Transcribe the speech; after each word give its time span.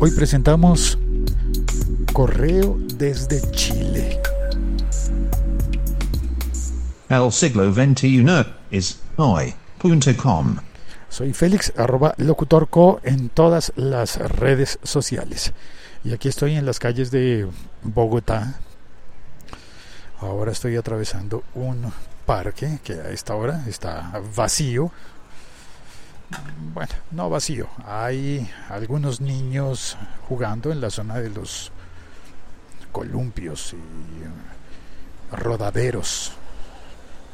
Hoy 0.00 0.10
presentamos 0.10 0.98
Correo 2.12 2.76
desde 2.96 3.40
Chile. 3.52 4.20
El 7.08 7.32
siglo 7.32 7.72
XXI 7.72 8.26
es 8.72 9.00
hoy.com. 9.16 10.56
Soy 11.08 11.32
Félix, 11.32 11.72
arroba 11.76 12.14
locutorco 12.18 13.00
en 13.04 13.28
todas 13.28 13.72
las 13.76 14.18
redes 14.18 14.80
sociales. 14.82 15.52
Y 16.02 16.12
aquí 16.12 16.28
estoy 16.28 16.56
en 16.56 16.66
las 16.66 16.80
calles 16.80 17.12
de 17.12 17.48
Bogotá. 17.82 18.58
Ahora 20.20 20.50
estoy 20.50 20.74
atravesando 20.74 21.44
un 21.54 21.92
parque 22.26 22.80
que 22.82 22.94
a 22.94 23.10
esta 23.10 23.36
hora 23.36 23.64
está 23.68 24.20
vacío. 24.34 24.90
Bueno, 26.72 26.92
no 27.10 27.30
vacío. 27.30 27.68
Hay 27.84 28.50
algunos 28.68 29.20
niños 29.20 29.96
jugando 30.28 30.72
en 30.72 30.80
la 30.80 30.90
zona 30.90 31.16
de 31.20 31.30
los 31.30 31.70
columpios 32.92 33.74
y 33.74 35.34
rodaderos. 35.34 36.32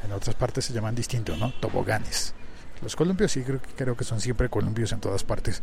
En 0.04 0.12
otras 0.12 0.34
partes 0.34 0.64
se 0.64 0.72
llaman 0.72 0.94
distinto, 0.94 1.36
¿no? 1.36 1.52
Toboganes. 1.52 2.34
Los 2.82 2.96
columpios 2.96 3.32
sí 3.32 3.42
creo, 3.42 3.60
creo, 3.76 3.96
que 3.96 4.04
son 4.04 4.20
siempre 4.20 4.48
columpios 4.48 4.92
en 4.92 5.00
todas 5.00 5.22
partes, 5.22 5.62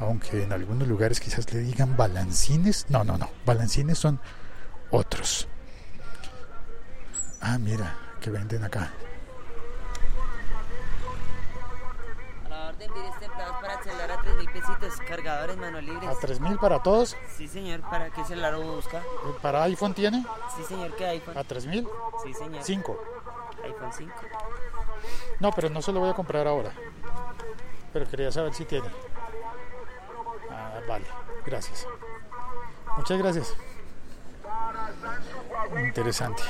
aunque 0.00 0.42
en 0.42 0.52
algunos 0.52 0.88
lugares 0.88 1.20
quizás 1.20 1.52
le 1.52 1.60
digan 1.60 1.96
balancines. 1.96 2.86
No, 2.88 3.04
no, 3.04 3.16
no, 3.16 3.30
balancines 3.46 3.98
son 3.98 4.20
otros. 4.90 5.46
Ah, 7.40 7.58
mira, 7.58 7.96
que 8.20 8.30
venden 8.30 8.64
acá. 8.64 8.90
mil 14.36 14.50
pesitos, 14.50 14.96
cargadores, 15.06 15.56
mano 15.56 15.80
libres. 15.80 16.08
¿A 16.08 16.14
tres 16.18 16.40
mil 16.40 16.58
para 16.58 16.82
todos? 16.82 17.16
Sí, 17.36 17.48
señor. 17.48 17.80
¿Para 17.80 18.10
qué 18.10 18.24
celular 18.24 18.54
lo 18.54 18.62
busca? 18.62 18.98
Eh, 18.98 19.34
¿Para 19.42 19.62
iPhone 19.64 19.94
tiene? 19.94 20.24
Sí, 20.56 20.64
señor. 20.64 20.94
¿Qué 20.96 21.06
iPhone? 21.06 21.36
¿A 21.36 21.44
3.000? 21.44 21.88
Sí, 22.24 22.34
señor. 22.34 22.62
¿5? 22.62 22.96
iPhone 23.64 23.92
5. 23.92 24.14
No, 25.40 25.52
pero 25.52 25.68
no 25.70 25.82
se 25.82 25.92
lo 25.92 26.00
voy 26.00 26.10
a 26.10 26.14
comprar 26.14 26.46
ahora. 26.46 26.72
Pero 27.92 28.08
quería 28.08 28.30
saber 28.30 28.54
si 28.54 28.64
tiene. 28.64 28.88
Ah, 30.50 30.80
vale. 30.88 31.06
Gracias. 31.44 31.86
Muchas 32.96 33.18
gracias. 33.18 33.56
Interesante. 35.76 36.42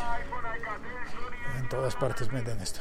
En 1.59 1.69
todas 1.69 1.95
partes 1.97 2.31
venden 2.31 2.61
esto. 2.61 2.81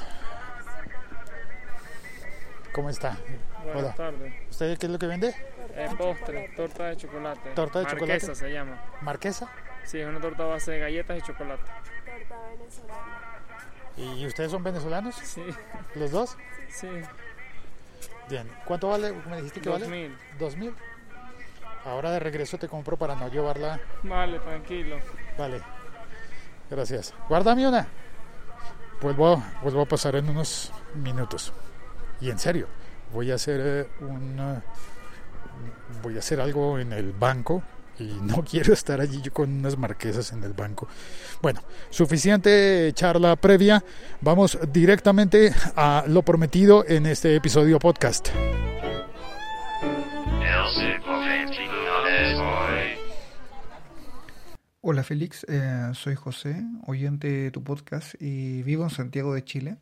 ¿Cómo 2.78 2.92
está? 2.92 3.18
Buenas 3.64 3.84
Hola. 3.86 3.94
tardes. 3.96 4.34
¿Usted 4.52 4.78
qué 4.78 4.86
es 4.86 4.92
lo 4.92 5.00
que 5.00 5.08
vende? 5.08 5.34
Eh, 5.76 5.90
postre, 5.98 6.52
torta 6.56 6.84
de 6.90 6.98
chocolate. 6.98 7.50
¿Torta 7.56 7.80
de 7.80 7.86
Marquesa 7.86 8.00
chocolate? 8.20 8.36
se 8.36 8.52
llama. 8.54 8.80
¿Marquesa? 9.02 9.50
Sí, 9.84 10.00
es 10.00 10.08
una 10.08 10.22
torta 10.22 10.44
a 10.44 10.46
base 10.46 10.74
de 10.74 10.80
galletas 10.80 11.18
y 11.18 11.22
chocolate. 11.24 11.64
¿Y 13.98 14.28
ustedes 14.28 14.52
son 14.52 14.62
venezolanos? 14.64 15.16
Sí, 15.16 15.44
¿Los 15.96 16.12
dos? 16.12 16.38
sí. 16.70 16.88
Bien. 18.30 18.48
¿Cuánto 18.66 18.90
vale? 18.90 19.12
¿Me 19.28 19.38
dijiste 19.38 19.60
que 19.60 19.70
Dos 19.72 19.80
vale? 19.82 19.92
mil. 19.92 20.18
¿Dos 20.38 20.56
mil? 20.56 20.76
Ahora 21.84 22.12
de 22.12 22.20
regreso 22.20 22.60
te 22.60 22.68
compro 22.68 22.96
para 22.96 23.16
no 23.16 23.28
llevarla. 23.28 23.80
Vale, 24.04 24.38
tranquilo. 24.38 24.98
Vale. 25.36 25.62
Gracias. 26.70 27.12
Guárdame 27.28 27.68
una. 27.68 27.88
Vuelvo, 29.02 29.44
vuelvo 29.64 29.82
a 29.82 29.86
pasar 29.88 30.16
en 30.16 30.30
unos 30.30 30.72
minutos. 30.94 31.52
Y 32.20 32.30
en 32.30 32.40
serio, 32.40 32.68
voy 33.14 33.32
a 33.32 33.36
hacer 33.36 33.62
eh, 33.64 33.88
un 34.02 34.40
eh, 34.40 34.62
voy 36.02 36.16
a 36.16 36.20
hacer 36.20 36.42
algo 36.42 36.80
en 36.80 36.94
el 36.94 37.12
banco 37.12 37.64
y 38.00 38.06
no 38.06 38.44
quiero 38.50 38.74
estar 38.74 39.02
allí 39.02 39.22
yo 39.22 39.32
con 39.32 39.52
unas 39.52 39.78
marquesas 39.78 40.32
en 40.34 40.44
el 40.44 40.54
banco. 40.54 40.88
Bueno, 41.42 41.62
suficiente 41.90 42.92
charla 42.94 43.36
previa. 43.36 43.84
Vamos 44.22 44.58
directamente 44.72 45.54
a 45.76 46.06
lo 46.08 46.24
prometido 46.24 46.86
en 46.88 47.06
este 47.06 47.36
episodio 47.36 47.80
podcast. 47.80 48.30
Hola 54.90 55.04
Félix, 55.04 55.46
eh, 55.50 55.90
soy 55.94 56.16
José, 56.16 56.64
oyente 56.86 57.28
de 57.28 57.52
tu 57.52 57.62
podcast 57.62 58.16
y 58.22 58.64
vivo 58.64 58.86
en 58.86 58.90
Santiago 58.90 59.34
de 59.34 59.44
Chile. 59.44 59.78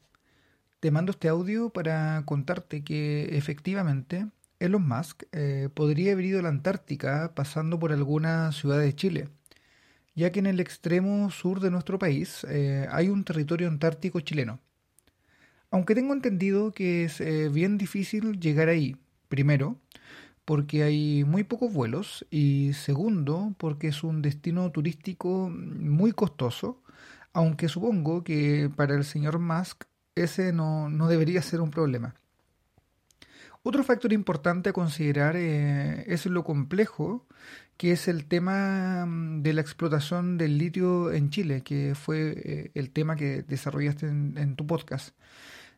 Te 0.86 0.92
mando 0.92 1.14
este 1.14 1.30
audio 1.30 1.72
para 1.72 2.22
contarte 2.26 2.84
que 2.84 3.36
efectivamente 3.36 4.28
Elon 4.60 4.88
Musk 4.88 5.24
eh, 5.32 5.68
podría 5.74 6.12
haber 6.12 6.26
ido 6.26 6.38
a 6.38 6.44
la 6.44 6.50
Antártica 6.50 7.34
pasando 7.34 7.80
por 7.80 7.92
alguna 7.92 8.52
ciudad 8.52 8.78
de 8.78 8.94
Chile, 8.94 9.30
ya 10.14 10.32
que 10.32 10.38
en 10.38 10.46
el 10.46 10.60
extremo 10.60 11.32
sur 11.32 11.60
de 11.60 11.72
nuestro 11.72 11.98
país 11.98 12.46
eh, 12.48 12.88
hay 12.92 13.10
un 13.10 13.24
territorio 13.24 13.68
antártico 13.68 14.20
chileno. 14.20 14.60
Aunque 15.72 15.96
tengo 15.96 16.14
entendido 16.14 16.72
que 16.72 17.06
es 17.06 17.20
eh, 17.20 17.50
bien 17.50 17.80
difícil 17.80 18.40
llegar 18.40 18.70
ahí, 18.70 18.96
primero, 19.28 19.80
porque 20.46 20.84
hay 20.84 21.24
muy 21.24 21.44
pocos 21.44 21.74
vuelos 21.74 22.28
y 22.30 22.74
segundo, 22.74 23.56
porque 23.58 23.88
es 23.88 24.04
un 24.04 24.22
destino 24.22 24.72
turístico 24.72 25.50
muy 25.50 26.12
costoso, 26.12 26.84
aunque 27.34 27.70
supongo 27.70 28.24
que 28.24 28.70
para 28.76 28.94
el 28.94 29.04
señor 29.04 29.40
Musk 29.40 29.86
ese 30.16 30.54
no, 30.54 30.90
no 30.90 31.08
debería 31.08 31.42
ser 31.42 31.62
un 31.62 31.72
problema. 31.72 32.16
Otro 33.64 33.84
factor 33.84 34.14
importante 34.14 34.70
a 34.70 34.74
considerar 34.74 35.36
eh, 35.36 36.04
es 36.08 36.26
lo 36.28 36.44
complejo 36.44 37.26
que 37.78 37.92
es 37.92 38.08
el 38.08 38.26
tema 38.26 39.06
mm, 39.06 39.42
de 39.42 39.54
la 39.54 39.62
explotación 39.62 40.38
del 40.38 40.58
litio 40.58 41.12
en 41.12 41.30
Chile, 41.30 41.62
que 41.64 41.94
fue 41.96 42.34
eh, 42.38 42.72
el 42.74 42.92
tema 42.92 43.16
que 43.16 43.44
desarrollaste 43.44 44.08
en, 44.08 44.56
tu 44.56 44.66
podcast. 44.68 45.16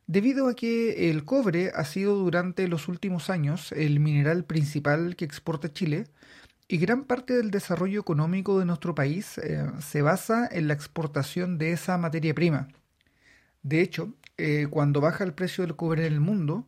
Debido 0.05 0.47
a 0.47 0.53
que 0.53 1.09
el 1.09 1.25
cobre 1.25 1.71
ha 1.73 1.83
sido 1.85 2.15
durante 2.15 2.67
los 2.67 2.87
últimos 2.87 3.29
años 3.29 3.71
el 3.73 3.99
mineral 3.99 4.45
principal 4.45 5.15
que 5.15 5.25
exporta 5.25 5.71
Chile, 5.71 6.05
y 6.69 6.77
gran 6.77 7.05
parte 7.05 7.33
del 7.33 7.51
desarrollo 7.51 8.01
económico 8.01 8.59
de 8.59 8.65
nuestro 8.65 8.93
país 8.93 9.37
eh, 9.37 9.65
se 9.79 10.01
basa 10.01 10.47
en 10.51 10.67
la 10.67 10.73
exportación 10.73 11.57
de 11.57 11.71
esa 11.71 11.97
materia 11.97 12.33
prima. 12.35 12.67
De 13.63 13.81
hecho, 13.81 14.13
eh, 14.37 14.67
cuando 14.69 15.01
baja 15.01 15.23
el 15.23 15.33
precio 15.33 15.65
del 15.65 15.75
cobre 15.75 16.07
en 16.07 16.13
el 16.13 16.19
mundo, 16.19 16.67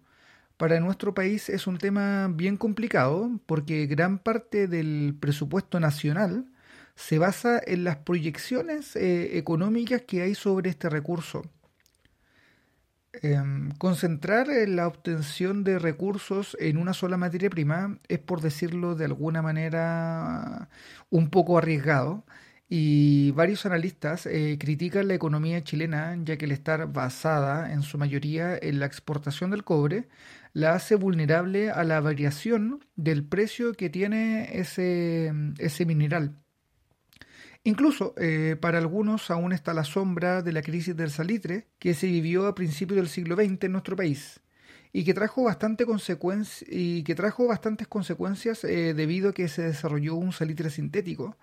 para 0.57 0.79
nuestro 0.81 1.13
país 1.13 1.49
es 1.49 1.67
un 1.67 1.77
tema 1.77 2.27
bien 2.29 2.57
complicado 2.57 3.31
porque 3.45 3.85
gran 3.87 4.19
parte 4.19 4.67
del 4.67 5.15
presupuesto 5.19 5.79
nacional 5.79 6.45
se 6.95 7.17
basa 7.17 7.61
en 7.65 7.85
las 7.85 7.97
proyecciones 7.97 8.95
eh, 8.97 9.37
económicas 9.37 10.01
que 10.03 10.21
hay 10.21 10.35
sobre 10.35 10.69
este 10.69 10.89
recurso. 10.89 11.43
Eh, 13.13 13.41
concentrar 13.79 14.49
eh, 14.49 14.67
la 14.67 14.87
obtención 14.87 15.63
de 15.63 15.79
recursos 15.79 16.55
en 16.59 16.77
una 16.77 16.93
sola 16.93 17.17
materia 17.17 17.49
prima 17.49 17.97
es, 18.07 18.19
por 18.19 18.41
decirlo 18.41 18.95
de 18.95 19.05
alguna 19.05 19.41
manera, 19.41 20.69
un 21.09 21.29
poco 21.29 21.57
arriesgado. 21.57 22.23
Y 22.71 23.31
varios 23.31 23.65
analistas 23.65 24.27
eh, 24.27 24.57
critican 24.59 25.07
la 25.07 25.15
economía 25.15 25.63
chilena 25.63 26.15
ya 26.23 26.37
que 26.37 26.45
el 26.45 26.51
estar 26.51 26.93
basada 26.93 27.73
en 27.73 27.81
su 27.81 27.97
mayoría 27.97 28.55
en 28.61 28.79
la 28.79 28.85
exportación 28.85 29.49
del 29.49 29.63
cobre 29.63 30.07
la 30.53 30.75
hace 30.75 30.93
vulnerable 30.93 31.71
a 31.71 31.83
la 31.83 31.99
variación 31.99 32.85
del 32.95 33.23
precio 33.23 33.73
que 33.73 33.89
tiene 33.89 34.59
ese, 34.59 35.33
ese 35.57 35.85
mineral. 35.87 36.35
Incluso 37.63 38.13
eh, 38.17 38.55
para 38.59 38.77
algunos 38.77 39.31
aún 39.31 39.51
está 39.51 39.73
la 39.73 39.83
sombra 39.83 40.43
de 40.43 40.53
la 40.53 40.61
crisis 40.61 40.95
del 40.95 41.09
salitre 41.09 41.67
que 41.79 41.95
se 41.95 42.05
vivió 42.07 42.45
a 42.45 42.55
principios 42.55 42.97
del 42.97 43.09
siglo 43.09 43.35
XX 43.35 43.63
en 43.63 43.71
nuestro 43.71 43.95
país 43.95 44.41
y 44.93 45.03
que 45.03 45.13
trajo, 45.13 45.43
bastante 45.43 45.85
y 46.67 47.03
que 47.03 47.15
trajo 47.15 47.47
bastantes 47.47 47.87
consecuencias 47.87 48.63
eh, 48.63 48.93
debido 48.93 49.29
a 49.29 49.33
que 49.33 49.47
se 49.47 49.63
desarrolló 49.63 50.15
un 50.15 50.33
salitre 50.33 50.69
sintético 50.69 51.37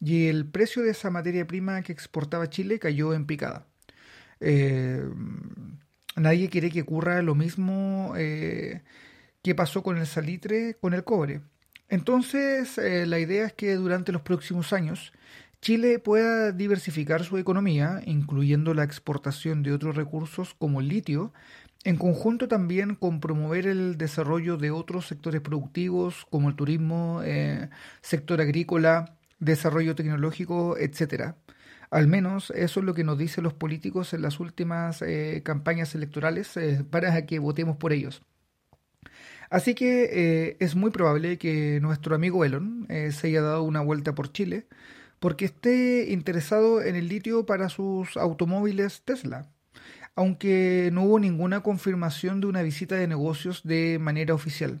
y 0.00 0.26
el 0.26 0.46
precio 0.46 0.82
de 0.82 0.90
esa 0.90 1.10
materia 1.10 1.46
prima 1.46 1.82
que 1.82 1.92
exportaba 1.92 2.50
Chile 2.50 2.78
cayó 2.78 3.14
en 3.14 3.26
picada. 3.26 3.66
Eh, 4.40 5.02
nadie 6.16 6.48
quiere 6.50 6.70
que 6.70 6.82
ocurra 6.82 7.22
lo 7.22 7.34
mismo 7.34 8.12
eh, 8.16 8.82
que 9.42 9.54
pasó 9.54 9.82
con 9.82 9.98
el 9.98 10.06
salitre, 10.06 10.74
con 10.80 10.94
el 10.94 11.04
cobre. 11.04 11.42
Entonces, 11.88 12.78
eh, 12.78 13.06
la 13.06 13.18
idea 13.18 13.46
es 13.46 13.52
que 13.52 13.74
durante 13.74 14.12
los 14.12 14.22
próximos 14.22 14.72
años 14.72 15.12
Chile 15.60 15.98
pueda 15.98 16.52
diversificar 16.52 17.24
su 17.24 17.38
economía, 17.38 18.02
incluyendo 18.04 18.74
la 18.74 18.84
exportación 18.84 19.62
de 19.62 19.72
otros 19.72 19.96
recursos 19.96 20.54
como 20.54 20.80
el 20.80 20.88
litio, 20.88 21.32
en 21.84 21.96
conjunto 21.96 22.48
también 22.48 22.94
con 22.94 23.20
promover 23.20 23.66
el 23.66 23.96
desarrollo 23.96 24.56
de 24.56 24.70
otros 24.70 25.06
sectores 25.06 25.40
productivos 25.40 26.26
como 26.30 26.48
el 26.48 26.56
turismo, 26.56 27.22
sector 28.02 28.40
agrícola, 28.40 29.16
desarrollo 29.38 29.94
tecnológico, 29.94 30.76
etcétera. 30.78 31.36
Al 31.90 32.08
menos 32.08 32.50
eso 32.56 32.80
es 32.80 32.86
lo 32.86 32.94
que 32.94 33.04
nos 33.04 33.18
dicen 33.18 33.44
los 33.44 33.54
políticos 33.54 34.14
en 34.14 34.22
las 34.22 34.40
últimas 34.40 35.00
eh, 35.02 35.42
campañas 35.44 35.94
electorales 35.94 36.56
eh, 36.56 36.84
para 36.90 37.24
que 37.26 37.38
votemos 37.38 37.76
por 37.76 37.92
ellos. 37.92 38.22
Así 39.50 39.74
que 39.74 40.08
eh, 40.12 40.56
es 40.60 40.74
muy 40.74 40.90
probable 40.90 41.38
que 41.38 41.78
nuestro 41.80 42.14
amigo 42.14 42.44
Elon 42.44 42.88
se 42.88 43.28
haya 43.28 43.42
dado 43.42 43.62
una 43.62 43.80
vuelta 43.80 44.14
por 44.14 44.32
Chile 44.32 44.66
porque 45.20 45.44
esté 45.46 46.10
interesado 46.12 46.82
en 46.82 46.96
el 46.96 47.08
litio 47.08 47.46
para 47.46 47.68
sus 47.68 48.16
automóviles 48.16 49.02
Tesla, 49.04 49.48
aunque 50.16 50.90
no 50.92 51.04
hubo 51.04 51.18
ninguna 51.20 51.62
confirmación 51.62 52.40
de 52.40 52.48
una 52.48 52.62
visita 52.62 52.96
de 52.96 53.08
negocios 53.08 53.62
de 53.64 53.98
manera 54.00 54.34
oficial. 54.34 54.80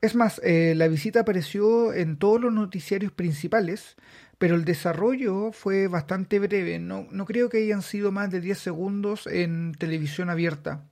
Es 0.00 0.14
más, 0.14 0.40
eh, 0.44 0.74
la 0.76 0.88
visita 0.88 1.20
apareció 1.20 1.92
en 1.92 2.18
todos 2.18 2.40
los 2.40 2.52
noticiarios 2.52 3.12
principales, 3.12 3.96
pero 4.38 4.54
el 4.54 4.64
desarrollo 4.64 5.52
fue 5.52 5.88
bastante 5.88 6.38
breve. 6.38 6.78
No, 6.78 7.08
no 7.10 7.24
creo 7.26 7.48
que 7.48 7.58
hayan 7.58 7.82
sido 7.82 8.12
más 8.12 8.30
de 8.30 8.40
10 8.40 8.58
segundos 8.58 9.26
en 9.26 9.72
televisión 9.74 10.30
abierta. 10.30 10.84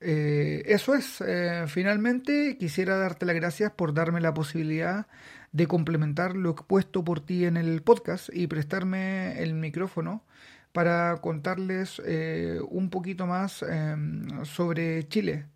Eh, 0.00 0.62
eso 0.66 0.94
es. 0.94 1.20
Eh, 1.20 1.64
finalmente, 1.68 2.56
quisiera 2.58 2.96
darte 2.96 3.26
las 3.26 3.36
gracias 3.36 3.72
por 3.72 3.94
darme 3.94 4.20
la 4.20 4.34
posibilidad 4.34 5.06
de 5.52 5.66
complementar 5.66 6.36
lo 6.36 6.50
expuesto 6.50 7.04
por 7.04 7.20
ti 7.20 7.44
en 7.44 7.56
el 7.56 7.82
podcast 7.82 8.30
y 8.32 8.46
prestarme 8.46 9.42
el 9.42 9.54
micrófono 9.54 10.24
para 10.72 11.18
contarles 11.20 12.00
eh, 12.06 12.60
un 12.68 12.90
poquito 12.90 13.26
más 13.26 13.62
em, 13.62 14.44
sobre 14.44 15.06
Chile. 15.08 15.46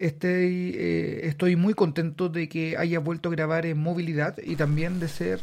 Estoy, 0.00 0.74
eh, 0.78 1.20
estoy 1.24 1.56
muy 1.56 1.74
contento 1.74 2.30
de 2.30 2.48
que 2.48 2.78
hayas 2.78 3.04
vuelto 3.04 3.28
a 3.28 3.32
grabar 3.32 3.66
en 3.66 3.76
movilidad 3.76 4.34
y 4.42 4.56
también 4.56 4.98
de 4.98 5.08
ser 5.08 5.40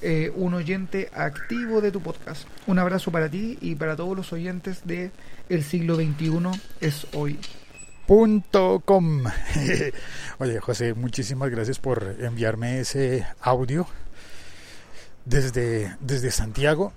eh, 0.00 0.32
un 0.34 0.54
oyente 0.54 1.10
activo 1.12 1.82
de 1.82 1.92
tu 1.92 2.00
podcast. 2.00 2.48
Un 2.66 2.78
abrazo 2.78 3.12
para 3.12 3.28
ti 3.28 3.58
y 3.60 3.74
para 3.74 3.96
todos 3.96 4.16
los 4.16 4.32
oyentes 4.32 4.86
de 4.86 5.10
El 5.50 5.62
siglo 5.62 5.96
XXI 5.96 6.40
es 6.80 7.06
hoy. 7.12 7.38
punto 8.06 8.80
com. 8.82 9.24
Oye, 10.38 10.58
José, 10.58 10.94
muchísimas 10.94 11.50
gracias 11.50 11.78
por 11.78 12.16
enviarme 12.18 12.80
ese 12.80 13.26
audio 13.42 13.86
desde, 15.26 15.94
desde 16.00 16.30
Santiago. 16.30 16.94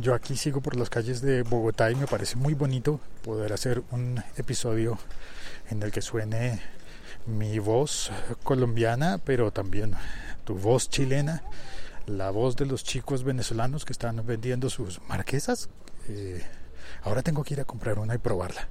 Yo 0.00 0.12
aquí 0.12 0.36
sigo 0.36 0.60
por 0.60 0.74
las 0.74 0.90
calles 0.90 1.20
de 1.20 1.42
Bogotá 1.42 1.88
y 1.92 1.94
me 1.94 2.08
parece 2.08 2.34
muy 2.34 2.54
bonito 2.54 2.98
poder 3.22 3.52
hacer 3.52 3.84
un 3.92 4.20
episodio 4.36 4.98
en 5.70 5.82
el 5.82 5.90
que 5.90 6.02
suene 6.02 6.60
mi 7.26 7.58
voz 7.58 8.10
colombiana, 8.42 9.18
pero 9.18 9.50
también 9.50 9.94
tu 10.44 10.54
voz 10.56 10.90
chilena, 10.90 11.42
la 12.06 12.30
voz 12.30 12.56
de 12.56 12.66
los 12.66 12.84
chicos 12.84 13.24
venezolanos 13.24 13.84
que 13.84 13.92
están 13.92 14.24
vendiendo 14.26 14.68
sus 14.68 15.00
marquesas. 15.08 15.68
Eh, 16.08 16.42
ahora 17.02 17.22
tengo 17.22 17.42
que 17.44 17.54
ir 17.54 17.60
a 17.60 17.64
comprar 17.64 17.98
una 17.98 18.14
y 18.14 18.18
probarla. 18.18 18.68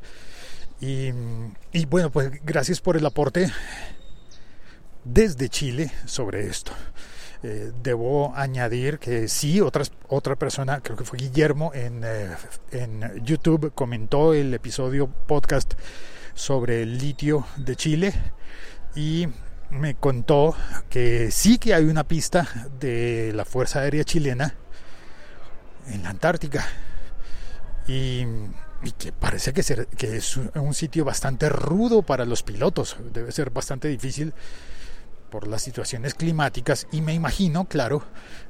Y, 0.80 1.12
bueno, 1.86 2.12
pues 2.12 2.30
gracias 2.44 2.82
por 2.82 2.98
el 2.98 3.06
aporte 3.06 3.50
desde 5.06 5.48
Chile 5.48 5.92
sobre 6.06 6.48
esto. 6.48 6.74
Eh, 7.42 7.72
debo 7.82 8.34
añadir 8.36 9.00
que 9.00 9.30
sí, 9.30 9.62
otras, 9.62 9.94
otra 10.10 10.36
persona, 10.36 10.82
creo 10.82 10.98
que 10.98 11.06
fue 11.06 11.20
Guillermo, 11.20 11.72
en, 11.74 12.04
eh, 12.04 12.36
en 12.72 13.24
YouTube 13.24 13.72
comentó 13.74 14.34
el 14.34 14.54
episodio 14.54 15.08
podcast 15.08 15.74
sobre 16.34 16.84
el 16.84 16.98
litio 16.98 17.46
de 17.58 17.76
Chile 17.76 18.14
y 18.96 19.28
me 19.70 19.96
contó 19.96 20.56
que 20.90 21.32
sí 21.32 21.58
que 21.58 21.74
hay 21.74 21.86
una 21.86 22.04
pista 22.04 22.48
de 22.80 23.32
la 23.34 23.46
Fuerza 23.46 23.80
Aérea 23.80 24.04
Chilena 24.04 24.56
en 25.88 26.04
la 26.04 26.10
Antártica. 26.10 26.66
Y 27.88 28.26
que 28.98 29.12
parece 29.12 29.54
que, 29.54 29.64
que, 29.98 30.18
es 30.18 30.38
un 30.38 30.74
sitio 30.74 31.06
bastante 31.06 31.50
rudo 31.50 32.02
para 32.02 32.26
los 32.26 32.44
pilotos. 32.44 32.98
Debe 33.12 33.32
ser 33.32 33.50
bastante 33.50 33.88
difícil 33.88 34.34
por 35.30 35.48
las 35.48 35.64
situaciones 35.64 36.14
climáticas 36.14 36.88
y 36.92 37.02
me 37.02 37.14
imagino, 37.14 37.66
claro, 37.66 38.04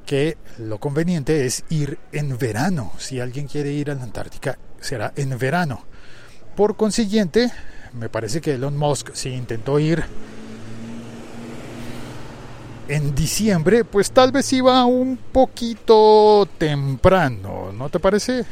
que 0.06 0.38
lo 0.57 0.80
conveniente 0.80 1.45
es 1.45 1.63
ir 1.69 1.97
en 2.12 2.38
verano. 2.38 2.91
Si 2.97 3.19
alguien 3.19 3.47
quiere 3.47 3.71
ir 3.71 3.89
a 3.89 3.95
la 3.95 4.03
Antártica, 4.03 4.59
será 4.81 5.13
en 5.15 5.38
verano. 5.38 5.85
Por 6.56 6.75
consiguiente, 6.75 7.51
me 7.94 8.10
parece 8.10 8.42
que 8.42 8.54
Elon 8.54 8.78
Musk, 8.78 9.13
si 9.13 9.30
intentó 9.30 9.80
ir 9.80 10.04
en 12.88 13.16
diciembre, 13.16 13.86
pues 13.86 14.12
tal 14.12 14.31
vez 14.31 14.51
iba 14.54 14.86
un 14.86 15.18
poquito 15.18 16.48
temprano, 16.57 17.72
¿no 17.72 17.90
te 17.90 18.00
parece? 18.00 18.45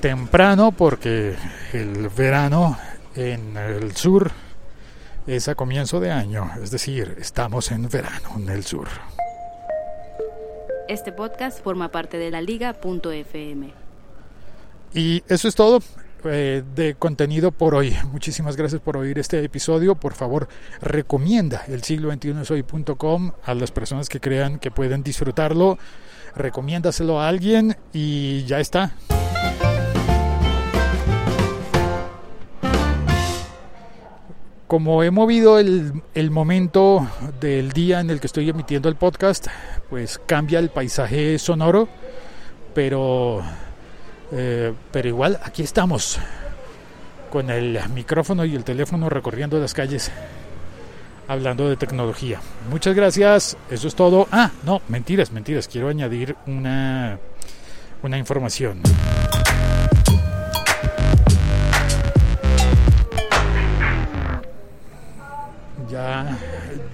temprano 0.00 0.72
porque 0.72 1.34
el 1.74 2.08
verano 2.08 2.78
en 3.14 3.54
el 3.56 3.94
sur 3.94 4.32
es 5.26 5.48
a 5.48 5.54
comienzo 5.54 6.00
de 6.00 6.10
año, 6.10 6.50
es 6.62 6.70
decir, 6.70 7.16
estamos 7.20 7.70
en 7.70 7.88
verano 7.88 8.30
en 8.36 8.48
el 8.48 8.64
sur. 8.64 8.88
Este 10.88 11.12
podcast 11.12 11.62
forma 11.62 11.90
parte 11.90 12.18
de 12.18 12.30
la 12.30 12.40
liga.fm. 12.40 13.72
Y 14.92 15.22
eso 15.28 15.46
es 15.46 15.54
todo 15.54 15.80
eh, 16.24 16.62
de 16.74 16.94
contenido 16.94 17.52
por 17.52 17.74
hoy. 17.74 17.96
Muchísimas 18.12 18.56
gracias 18.56 18.80
por 18.80 18.96
oír 18.96 19.18
este 19.18 19.42
episodio. 19.44 19.94
Por 19.94 20.14
favor, 20.14 20.48
recomienda 20.80 21.62
el 21.68 21.82
siglo 21.82 22.08
21 22.08 22.44
soy.com 22.44 23.32
a 23.44 23.54
las 23.54 23.70
personas 23.70 24.08
que 24.08 24.20
crean 24.20 24.58
que 24.58 24.70
pueden 24.70 25.02
disfrutarlo. 25.02 25.78
Recomiéndaselo 26.34 27.20
a 27.20 27.28
alguien 27.28 27.76
y 27.92 28.44
ya 28.44 28.60
está. 28.60 28.94
Como 34.70 35.02
he 35.02 35.10
movido 35.10 35.58
el, 35.58 36.00
el, 36.14 36.30
momento 36.30 37.04
del 37.40 37.72
día 37.72 37.98
en 37.98 38.08
el 38.08 38.20
que 38.20 38.28
estoy 38.28 38.48
emitiendo 38.48 38.88
el 38.88 38.94
podcast, 38.94 39.48
pues 39.88 40.20
cambia 40.26 40.60
el 40.60 40.68
paisaje 40.68 41.40
sonoro, 41.40 41.88
pero, 42.72 43.42
eh, 44.30 44.72
pero 44.92 45.08
igual 45.08 45.40
aquí 45.42 45.64
estamos, 45.64 46.20
con 47.32 47.50
el 47.50 47.80
micrófono 47.92 48.44
y 48.44 48.54
el 48.54 48.62
teléfono 48.62 49.08
recorriendo 49.08 49.58
las 49.58 49.74
calles, 49.74 50.12
hablando 51.26 51.68
de 51.68 51.74
tecnología. 51.74 52.40
Muchas 52.70 52.94
gracias, 52.94 53.56
eso 53.72 53.88
es 53.88 53.96
todo. 53.96 54.28
Ah, 54.30 54.52
no, 54.62 54.82
mentiras, 54.86 55.32
mentiras, 55.32 55.66
quiero 55.66 55.88
añadir 55.88 56.36
una, 56.46 57.18
una 58.04 58.18
información. 58.18 58.82
Ya 65.90 66.38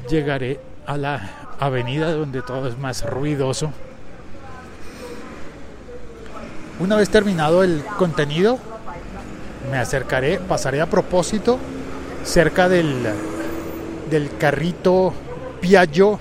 llegaré 0.09 0.59
a 0.87 0.97
la 0.97 1.31
avenida 1.61 2.13
donde 2.13 2.43
todo 2.43 2.69
es 2.69 2.79
más 2.79 3.05
ruidoso. 3.05 3.71
Una 6.79 6.97
vez 6.97 7.09
terminado 7.09 7.63
el 7.63 7.83
contenido, 7.99 8.59
me 9.71 9.79
acercaré, 9.79 10.39
pasaré 10.39 10.81
a 10.81 10.87
propósito 10.87 11.59
cerca 12.25 12.69
del, 12.69 13.07
del 14.11 14.37
carrito 14.37 15.13
Piaggio 15.61 16.19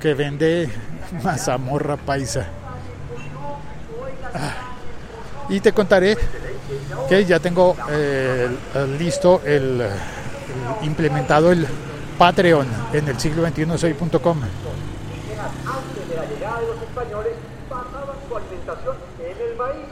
que 0.00 0.14
vende 0.14 0.68
mazamorra 1.22 1.96
paisa. 1.96 2.46
Ah, 4.34 4.54
y 5.48 5.60
te 5.60 5.72
contaré 5.72 6.16
que 7.08 7.24
ya 7.24 7.40
tengo 7.40 7.76
eh, 7.90 8.48
listo 8.98 9.42
el 9.44 9.82
implementado 10.82 11.52
el 11.52 11.66
Patreon 12.18 12.66
en 12.92 13.08
el 13.08 13.18
siglo 13.18 13.46
XXI 13.46 13.78
soy.com. 13.78 14.40
Antes 14.40 16.08
de 16.08 16.16
la 16.16 16.26
llegada 16.26 16.60
de 16.60 16.66
los 16.66 16.82
españoles, 16.82 17.32
basaban 17.70 18.16
su 18.28 18.36
alimentación 18.36 18.96
en 19.20 19.48
el 19.48 19.56
maíz. 19.56 19.86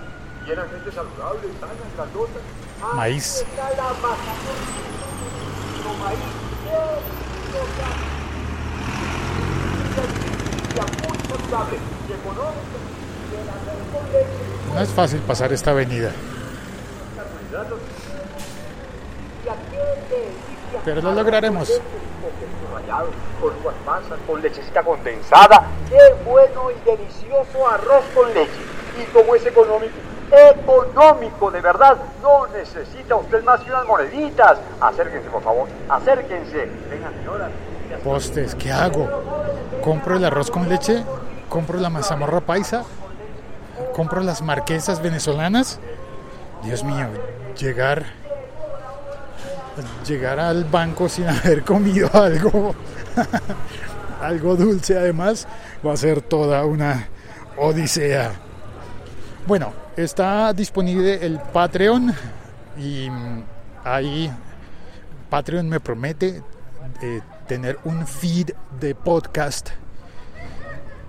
Y 0.47 0.51
eran 0.51 0.69
gente 0.71 0.93
saludable, 0.93 1.49
sana, 1.61 1.73
grandota. 1.97 2.41
Maíz. 2.95 3.45
No 14.75 14.81
es 14.81 14.91
fácil 14.91 15.21
pasar 15.21 15.53
esta 15.53 15.71
avenida. 15.73 16.13
Pero 20.85 21.03
lo 21.03 21.13
lograremos. 21.13 21.81
Con 23.41 23.53
uvas 23.63 23.75
pasas, 23.85 24.19
con 24.27 24.41
lechecita 24.41 24.83
condensada. 24.83 25.67
Qué 25.89 26.15
bueno 26.25 26.71
y 26.71 26.89
delicioso 26.89 27.69
arroz 27.69 28.05
con 28.15 28.33
leche. 28.33 28.51
Y 29.01 29.05
como 29.13 29.35
es 29.35 29.47
económico, 29.47 29.95
económico 30.31 31.51
de 31.51 31.61
verdad, 31.61 31.97
no 32.23 32.47
necesita 32.49 33.17
usted 33.17 33.43
más 33.45 33.61
que 33.61 33.71
unas 33.71 33.87
moneditas. 33.87 34.59
Acérquense, 34.81 35.29
por 35.31 35.43
favor, 35.43 35.69
acérquense. 35.89 36.69
Vengan, 36.91 37.15
señoras. 37.15 37.51
postes, 38.03 38.55
¿qué 38.55 38.73
hago? 38.73 39.09
¿Compro 39.83 40.17
el 40.17 40.25
arroz 40.25 40.51
con 40.51 40.69
leche? 40.69 41.05
¿Compro 41.49 41.79
la 41.79 41.91
mazamorra 41.91 42.41
paisa? 42.41 42.85
¿Compro 43.95 44.21
las 44.23 44.43
marquesas 44.43 45.01
venezolanas? 45.01 45.79
Dios 46.63 46.83
mío, 46.83 47.07
llegar 47.57 48.05
llegar 50.07 50.41
al 50.41 50.65
banco 50.65 51.09
sin 51.09 51.29
haber 51.29 51.65
comido 51.65 52.11
algo 52.15 52.75
algo 54.21 54.57
dulce 54.57 54.97
además 54.99 55.47
va 55.87 55.93
a 55.93 55.97
ser 55.97 56.23
toda 56.23 56.65
una 56.65 57.09
odisea. 57.57 58.33
Bueno, 59.47 59.73
está 59.97 60.53
disponible 60.53 61.25
el 61.25 61.39
Patreon 61.41 62.15
y 62.77 63.09
mm, 63.11 63.43
ahí 63.85 64.31
Patreon 65.31 65.69
me 65.69 65.81
promete 65.81 66.43
eh, 67.03 67.21
tener 67.47 67.79
un 67.85 68.07
feed 68.07 68.51
de 68.81 68.95
podcast 68.95 69.71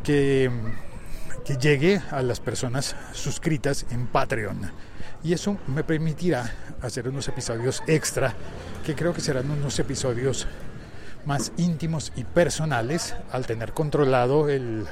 que, 0.03 0.49
que 1.45 1.57
llegue 1.57 2.01
a 2.11 2.21
las 2.21 2.39
personas 2.39 2.95
suscritas 3.13 3.85
en 3.91 4.07
Patreon. 4.07 4.71
Y 5.23 5.33
eso 5.33 5.57
me 5.67 5.83
permitirá 5.83 6.51
hacer 6.81 7.07
unos 7.07 7.27
episodios 7.27 7.83
extra, 7.87 8.33
que 8.85 8.95
creo 8.95 9.13
que 9.13 9.21
serán 9.21 9.51
unos 9.51 9.77
episodios 9.79 10.47
más 11.25 11.51
íntimos 11.57 12.13
y 12.15 12.23
personales 12.23 13.15
al 13.31 13.45
tener 13.45 13.73
controlado 13.73 14.47
el, 14.47 14.87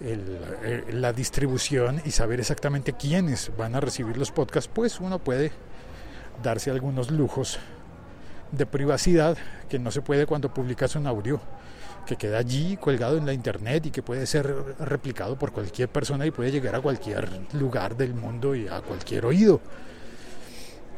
eh, 0.00 0.84
la 0.92 1.12
distribución 1.12 2.02
y 2.04 2.10
saber 2.10 2.40
exactamente 2.40 2.92
quiénes 2.92 3.50
van 3.56 3.74
a 3.74 3.80
recibir 3.80 4.16
los 4.16 4.30
podcasts, 4.30 4.70
pues 4.72 5.00
uno 5.00 5.18
puede 5.18 5.52
darse 6.42 6.70
algunos 6.70 7.10
lujos 7.10 7.58
de 8.52 8.66
privacidad 8.66 9.36
que 9.68 9.78
no 9.78 9.90
se 9.90 10.02
puede 10.02 10.26
cuando 10.26 10.52
publicas 10.52 10.96
un 10.96 11.06
audio 11.06 11.40
que 12.08 12.16
queda 12.16 12.38
allí 12.38 12.78
colgado 12.78 13.18
en 13.18 13.26
la 13.26 13.34
internet 13.34 13.84
y 13.84 13.90
que 13.90 14.02
puede 14.02 14.26
ser 14.26 14.46
replicado 14.78 15.38
por 15.38 15.52
cualquier 15.52 15.90
persona 15.90 16.24
y 16.24 16.30
puede 16.30 16.50
llegar 16.50 16.74
a 16.74 16.80
cualquier 16.80 17.28
lugar 17.52 17.98
del 17.98 18.14
mundo 18.14 18.54
y 18.54 18.66
a 18.66 18.80
cualquier 18.80 19.26
oído. 19.26 19.60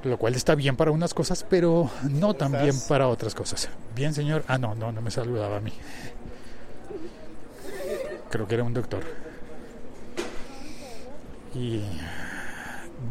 Lo 0.05 0.17
cual 0.17 0.37
está 0.37 0.55
bien 0.55 0.77
para 0.77 0.93
unas 0.93 1.13
cosas, 1.13 1.45
pero 1.51 1.91
no 2.09 2.35
tan 2.35 2.53
bien 2.53 2.77
para 2.89 3.09
otras 3.09 3.35
cosas. 3.35 3.69
Bien, 3.95 4.15
señor. 4.15 4.45
Ah, 4.47 4.57
no, 4.57 4.77
no, 4.77 4.93
no 4.93 5.03
me 5.03 5.11
saludaba 5.11 5.57
a 5.57 5.61
mí. 5.61 5.73
Creo 8.31 8.47
que 8.47 8.55
era 8.55 8.63
un 8.63 8.73
doctor. 8.73 9.03
Y 11.57 11.83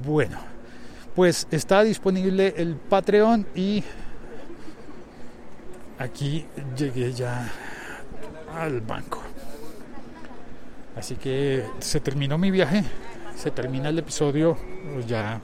bueno, 0.06 0.40
pues 1.16 1.48
está 1.52 1.84
disponible 1.84 2.54
el 2.56 2.78
Patreon 2.78 3.46
y 3.54 3.84
aquí 5.98 6.46
llegué 6.78 7.12
ya 7.12 7.52
al 8.56 8.82
banco. 8.82 9.22
Así 10.96 11.16
que 11.16 11.66
se 11.80 12.00
terminó 12.00 12.38
mi 12.38 12.52
viaje, 12.52 12.84
se 13.36 13.52
termina 13.52 13.90
el 13.90 14.00
episodio, 14.00 14.58
ya 15.08 15.40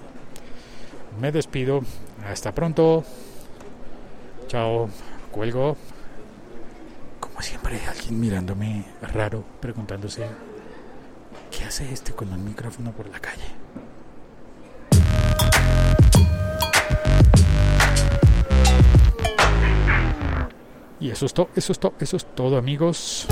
me 1.20 1.32
despido, 1.32 1.82
hasta 2.28 2.54
pronto, 2.54 3.04
chao, 4.48 4.90
cuelgo. 5.32 5.78
Como 7.20 7.42
siempre, 7.42 7.80
alguien 7.88 8.20
mirándome 8.20 8.86
raro, 9.02 9.44
preguntándose, 9.62 10.26
¿qué 11.52 11.64
hace 11.64 11.92
este 11.92 12.12
con 12.12 12.32
el 12.34 12.40
micrófono 12.40 12.92
por 12.92 13.10
la 13.10 13.20
calle? 13.20 13.46
Y 21.00 21.10
eso 21.10 21.26
es 21.26 21.34
todo, 21.34 21.50
eso 21.56 21.72
es 21.72 21.80
todo, 21.80 21.94
eso 22.00 22.18
es 22.18 22.26
todo 22.36 22.58
amigos. 22.58 23.28